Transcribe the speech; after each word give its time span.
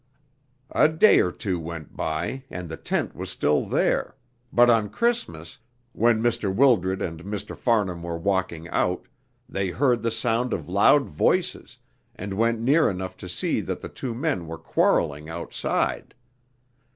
A 0.71 0.89
day 0.89 1.19
or 1.19 1.31
two 1.31 1.59
went 1.59 1.95
by, 1.95 2.43
and 2.49 2.67
the 2.69 2.75
tent 2.75 3.15
was 3.15 3.29
still 3.29 3.67
there, 3.67 4.15
but 4.51 4.67
on 4.67 4.89
Christmas, 4.89 5.59
when 5.93 6.23
Mr. 6.23 6.51
Wildred 6.51 7.03
and 7.03 7.23
Mr. 7.23 7.55
Farnham 7.55 8.01
were 8.01 8.17
walking 8.17 8.67
out, 8.69 9.07
they 9.47 9.69
heard 9.69 10.01
the 10.01 10.09
sound 10.09 10.53
of 10.53 10.67
loud 10.67 11.05
voices, 11.07 11.77
and 12.15 12.33
went 12.33 12.59
near 12.59 12.89
enough 12.89 13.15
to 13.17 13.29
see 13.29 13.61
that 13.61 13.81
the 13.81 13.89
two 13.89 14.15
men 14.15 14.47
were 14.47 14.57
quarrelling 14.57 15.29
outside. 15.29 16.15